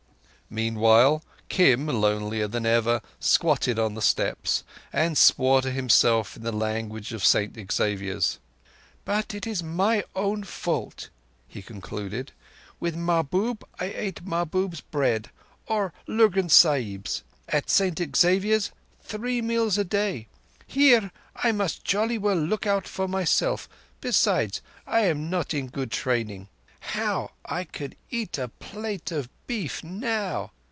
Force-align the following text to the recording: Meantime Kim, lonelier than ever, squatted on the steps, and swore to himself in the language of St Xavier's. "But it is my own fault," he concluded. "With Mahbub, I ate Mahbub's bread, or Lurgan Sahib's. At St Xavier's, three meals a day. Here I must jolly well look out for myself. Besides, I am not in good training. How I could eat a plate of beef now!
Meantime 0.53 1.21
Kim, 1.47 1.87
lonelier 1.87 2.45
than 2.45 2.65
ever, 2.65 2.99
squatted 3.21 3.79
on 3.79 3.93
the 3.93 4.01
steps, 4.01 4.65
and 4.91 5.17
swore 5.17 5.61
to 5.61 5.71
himself 5.71 6.35
in 6.35 6.43
the 6.43 6.51
language 6.51 7.13
of 7.13 7.23
St 7.23 7.57
Xavier's. 7.71 8.37
"But 9.05 9.33
it 9.33 9.47
is 9.47 9.63
my 9.63 10.03
own 10.13 10.43
fault," 10.43 11.09
he 11.47 11.61
concluded. 11.61 12.33
"With 12.81 12.97
Mahbub, 12.97 13.63
I 13.79 13.85
ate 13.85 14.25
Mahbub's 14.25 14.81
bread, 14.81 15.29
or 15.67 15.93
Lurgan 16.05 16.49
Sahib's. 16.49 17.23
At 17.47 17.69
St 17.69 17.97
Xavier's, 18.17 18.71
three 19.01 19.41
meals 19.41 19.77
a 19.77 19.85
day. 19.85 20.27
Here 20.67 21.13
I 21.33 21.53
must 21.53 21.85
jolly 21.85 22.17
well 22.17 22.35
look 22.35 22.67
out 22.67 22.89
for 22.89 23.07
myself. 23.07 23.69
Besides, 24.01 24.61
I 24.85 25.05
am 25.05 25.29
not 25.29 25.53
in 25.53 25.67
good 25.67 25.91
training. 25.91 26.49
How 26.95 27.29
I 27.45 27.63
could 27.63 27.95
eat 28.09 28.39
a 28.39 28.47
plate 28.47 29.11
of 29.11 29.29
beef 29.45 29.83
now! 29.83 30.51